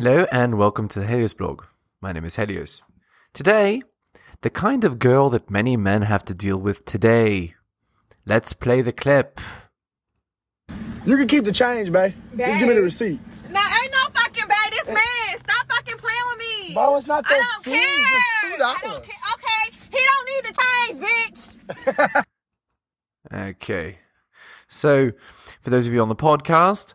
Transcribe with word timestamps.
Hello 0.00 0.28
and 0.30 0.56
welcome 0.56 0.86
to 0.86 1.00
the 1.00 1.08
Helios 1.08 1.34
blog. 1.34 1.64
My 2.00 2.12
name 2.12 2.24
is 2.24 2.36
Helios. 2.36 2.82
Today, 3.34 3.82
the 4.42 4.48
kind 4.48 4.84
of 4.84 5.00
girl 5.00 5.28
that 5.30 5.50
many 5.50 5.76
men 5.76 6.02
have 6.02 6.24
to 6.26 6.34
deal 6.34 6.56
with 6.56 6.84
today. 6.84 7.56
Let's 8.24 8.52
play 8.52 8.80
the 8.80 8.92
clip. 8.92 9.40
You 11.04 11.16
can 11.16 11.26
keep 11.26 11.42
the 11.42 11.50
change, 11.50 11.90
babe. 11.90 12.14
Just 12.36 12.60
give 12.60 12.68
me 12.68 12.74
the 12.76 12.82
receipt. 12.82 13.18
Nah, 13.50 13.58
ain't 13.58 13.92
no 13.92 14.08
fucking 14.14 14.46
bad. 14.46 14.72
This 14.72 14.86
man, 14.86 15.36
stop 15.36 15.66
fucking 15.68 15.98
playing 15.98 16.22
with 16.28 16.38
me. 16.38 16.74
Bro, 16.74 16.96
it's 16.98 17.08
not 17.08 17.24
I 17.26 17.30
that 17.30 17.62
don't 17.64 17.64
serious. 17.64 17.84
care. 17.84 18.52
It's 18.52 18.62
$2. 18.62 18.66
I 18.66 18.80
don't 18.84 19.04
care. 19.04 19.22
Okay, 19.34 19.78
he 19.90 19.98
don't 20.06 20.26
need 20.30 20.44
to 20.44 20.54
change, 20.62 22.14
bitch. 22.14 22.24
Okay. 23.50 23.98
So, 24.68 25.10
for 25.60 25.70
those 25.70 25.88
of 25.88 25.92
you 25.92 26.00
on 26.00 26.08
the 26.08 26.14
podcast, 26.14 26.94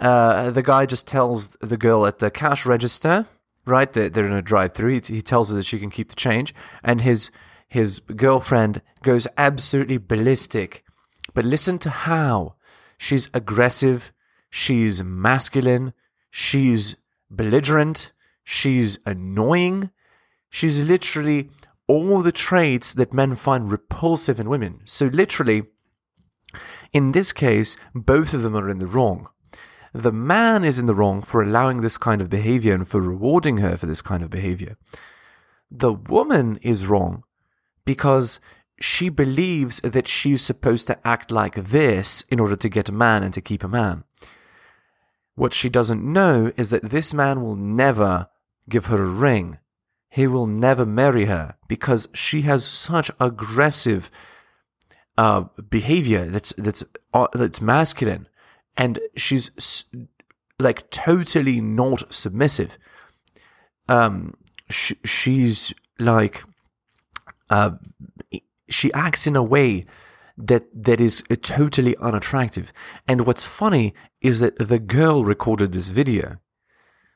uh, 0.00 0.50
the 0.50 0.62
guy 0.62 0.86
just 0.86 1.06
tells 1.06 1.50
the 1.60 1.76
girl 1.76 2.06
at 2.06 2.18
the 2.18 2.30
cash 2.30 2.66
register, 2.66 3.26
right? 3.66 3.92
They're, 3.92 4.08
they're 4.08 4.26
in 4.26 4.32
a 4.32 4.42
drive-through. 4.42 5.00
He, 5.00 5.14
he 5.14 5.22
tells 5.22 5.50
her 5.50 5.56
that 5.56 5.66
she 5.66 5.78
can 5.78 5.90
keep 5.90 6.08
the 6.08 6.16
change, 6.16 6.54
and 6.82 7.02
his 7.02 7.30
his 7.68 8.00
girlfriend 8.00 8.82
goes 9.02 9.28
absolutely 9.36 9.98
ballistic. 9.98 10.84
But 11.34 11.44
listen 11.44 11.78
to 11.80 11.90
how 11.90 12.56
she's 12.98 13.30
aggressive, 13.32 14.12
she's 14.50 15.04
masculine, 15.04 15.92
she's 16.30 16.96
belligerent, 17.30 18.10
she's 18.42 18.98
annoying. 19.06 19.90
She's 20.52 20.80
literally 20.80 21.50
all 21.86 22.22
the 22.22 22.32
traits 22.32 22.92
that 22.94 23.14
men 23.14 23.36
find 23.36 23.70
repulsive 23.70 24.40
in 24.40 24.48
women. 24.48 24.80
So 24.84 25.06
literally, 25.06 25.62
in 26.92 27.12
this 27.12 27.32
case, 27.32 27.76
both 27.94 28.34
of 28.34 28.42
them 28.42 28.56
are 28.56 28.68
in 28.68 28.80
the 28.80 28.88
wrong. 28.88 29.28
The 29.92 30.12
man 30.12 30.64
is 30.64 30.78
in 30.78 30.86
the 30.86 30.94
wrong 30.94 31.22
for 31.22 31.42
allowing 31.42 31.80
this 31.80 31.98
kind 31.98 32.20
of 32.20 32.30
behavior 32.30 32.74
and 32.74 32.86
for 32.86 33.00
rewarding 33.00 33.58
her 33.58 33.76
for 33.76 33.86
this 33.86 34.02
kind 34.02 34.22
of 34.22 34.30
behavior. 34.30 34.76
The 35.70 35.92
woman 35.92 36.58
is 36.62 36.86
wrong 36.86 37.24
because 37.84 38.40
she 38.80 39.08
believes 39.08 39.80
that 39.80 40.08
she's 40.08 40.42
supposed 40.42 40.86
to 40.86 41.06
act 41.06 41.30
like 41.30 41.54
this 41.54 42.22
in 42.30 42.40
order 42.40 42.56
to 42.56 42.68
get 42.68 42.88
a 42.88 42.92
man 42.92 43.22
and 43.22 43.34
to 43.34 43.40
keep 43.40 43.62
a 43.62 43.68
man. 43.68 44.04
What 45.34 45.52
she 45.52 45.68
doesn't 45.68 46.04
know 46.04 46.52
is 46.56 46.70
that 46.70 46.90
this 46.90 47.12
man 47.12 47.42
will 47.42 47.56
never 47.56 48.28
give 48.68 48.86
her 48.86 49.02
a 49.02 49.06
ring. 49.06 49.58
He 50.08 50.26
will 50.26 50.46
never 50.46 50.86
marry 50.86 51.26
her 51.26 51.56
because 51.68 52.08
she 52.14 52.42
has 52.42 52.64
such 52.64 53.10
aggressive 53.20 54.10
uh, 55.18 55.44
behavior 55.68 56.24
that's 56.26 56.52
that's 56.54 56.82
uh, 57.12 57.26
that's 57.34 57.60
masculine, 57.60 58.26
and 58.80 58.98
she's 59.14 59.84
like 60.58 60.88
totally 60.90 61.60
not 61.60 62.12
submissive. 62.12 62.78
Um, 63.88 64.34
sh- 64.70 64.94
she's 65.04 65.74
like, 65.98 66.42
uh, 67.50 67.72
she 68.70 68.90
acts 68.94 69.26
in 69.26 69.36
a 69.36 69.42
way 69.42 69.84
that 70.38 70.64
that 70.72 70.98
is 70.98 71.22
uh, 71.30 71.36
totally 71.42 71.94
unattractive. 71.98 72.72
And 73.06 73.26
what's 73.26 73.46
funny 73.46 73.92
is 74.22 74.40
that 74.40 74.56
the 74.56 74.78
girl 74.78 75.24
recorded 75.24 75.72
this 75.72 75.90
video, 75.90 76.38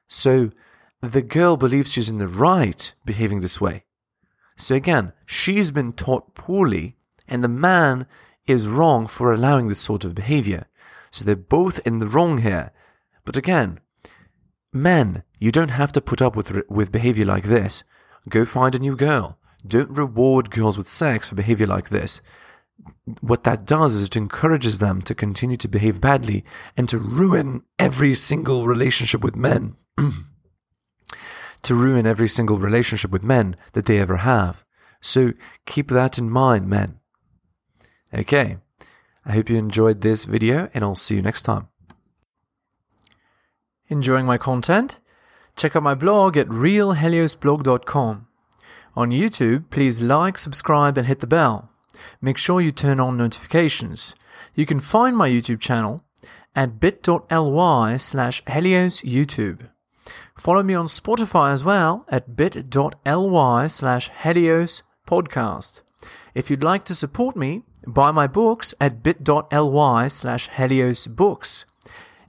so 0.07 0.51
the 1.01 1.23
girl 1.23 1.57
believes 1.57 1.93
she's 1.93 2.11
in 2.11 2.19
the 2.19 2.29
right 2.29 2.95
behaving 3.07 3.41
this 3.41 3.59
way. 3.59 3.85
So 4.59 4.75
again, 4.75 5.15
she's 5.25 5.71
been 5.71 5.95
taught 5.95 6.35
poorly, 6.35 6.97
and 7.27 7.43
the 7.43 7.49
man 7.49 8.07
is 8.47 8.69
wrong 8.69 9.07
for 9.07 9.33
allowing 9.33 9.69
this 9.69 9.81
sort 9.81 10.05
of 10.05 10.15
behavior. 10.15 10.67
So 11.15 11.25
they're 11.25 11.37
both 11.37 11.79
in 11.87 12.01
the 12.01 12.09
wrong 12.09 12.39
here. 12.39 12.73
But 13.25 13.37
again, 13.37 13.79
men, 14.73 15.23
you 15.39 15.53
don't 15.53 15.69
have 15.69 15.93
to 15.93 16.01
put 16.01 16.21
up 16.21 16.35
with 16.35 16.69
with 16.69 16.91
behavior 16.91 17.25
like 17.25 17.45
this. 17.45 17.85
Go 18.29 18.45
find 18.45 18.75
a 18.75 18.81
new 18.81 18.97
girl. 18.97 19.39
Don't 19.65 19.97
reward 19.97 20.51
girls 20.51 20.77
with 20.77 20.89
sex 20.89 21.29
for 21.29 21.37
behavior 21.37 21.69
like 21.69 21.91
this. 21.91 22.21
What 23.21 23.45
that 23.45 23.65
does 23.65 23.95
is 23.95 24.07
it 24.07 24.17
encourages 24.17 24.81
them 24.81 25.03
to 25.03 25.15
continue 25.15 25.57
to 25.59 25.69
behave 25.69 26.01
badly 26.01 26.43
and 26.77 26.89
to 26.89 26.99
ruin 26.99 27.63
every 27.79 28.17
single 28.17 28.67
relationship 28.67 29.23
with 29.23 29.37
men. 29.37 29.77
to 31.63 31.75
ruin 31.77 32.07
every 32.07 32.29
single 32.29 32.59
relationship 32.59 33.13
with 33.13 33.23
men 33.23 33.55
that 33.75 33.87
they 33.87 34.01
ever 34.01 34.17
have. 34.17 34.65
So 35.01 35.35
keep 35.65 35.91
that 35.91 36.19
in 36.19 36.29
mind, 36.29 36.69
men. 36.69 36.99
Okay, 38.13 38.59
I 39.27 39.33
hope 39.33 39.49
you 39.49 39.57
enjoyed 39.57 40.01
this 40.01 40.25
video 40.25 40.69
and 40.75 40.85
I'll 40.85 40.95
see 40.95 41.17
you 41.17 41.23
next 41.23 41.43
time. 41.43 41.69
Enjoying 43.89 44.27
my 44.27 44.39
content? 44.39 45.01
Check 45.57 45.77
out 45.77 45.83
my 45.83 45.95
blog 45.95 46.37
at 46.37 46.49
realheliosblog.com. 46.49 48.27
On 48.97 49.11
YouTube, 49.11 49.71
please 49.71 50.01
like, 50.01 50.39
subscribe, 50.39 50.97
and 50.97 51.07
hit 51.07 51.21
the 51.21 51.27
bell. 51.27 51.71
Make 52.21 52.39
sure 52.39 52.61
you 52.61 52.73
turn 52.73 53.01
on 53.01 53.17
notifications. 53.17 54.15
You 54.55 54.67
can 54.67 54.81
find 54.81 55.17
my 55.17 55.29
YouTube 55.29 55.61
channel 55.61 56.03
at 56.55 56.81
bit.ly 56.81 57.97
slash 57.97 58.43
heliosyoutube. 58.45 59.69
Follow 60.37 60.63
me 60.63 60.75
on 60.75 60.87
Spotify 60.87 61.53
as 61.53 61.65
well 61.65 62.05
at 62.09 62.37
bit.ly 62.37 63.67
slash 63.67 64.11
Helios 64.23 64.83
podcast. 65.07 65.83
If 66.35 66.51
you'd 66.51 66.65
like 66.65 66.85
to 66.85 66.95
support 66.95 67.37
me, 67.37 67.63
buy 67.87 68.11
my 68.11 68.27
books 68.27 68.75
at 68.81 69.03
bit.ly 69.03 70.09
slash 70.09 70.49
Helios 70.49 71.07
books. 71.07 71.65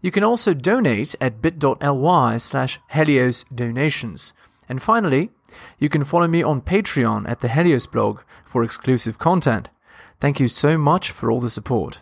You 0.01 0.11
can 0.11 0.23
also 0.23 0.53
donate 0.53 1.15
at 1.19 1.41
bit.ly 1.41 2.37
slash 2.37 2.79
Helios 2.91 3.45
donations. 3.53 4.33
And 4.69 4.81
finally, 4.81 5.31
you 5.79 5.89
can 5.89 6.03
follow 6.03 6.27
me 6.27 6.43
on 6.43 6.61
Patreon 6.61 7.29
at 7.29 7.39
the 7.39 7.49
Helios 7.49 7.87
blog 7.87 8.21
for 8.45 8.63
exclusive 8.63 9.17
content. 9.17 9.69
Thank 10.19 10.39
you 10.39 10.47
so 10.47 10.77
much 10.77 11.11
for 11.11 11.31
all 11.31 11.39
the 11.39 11.49
support. 11.49 12.01